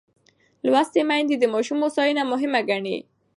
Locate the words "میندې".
1.09-1.35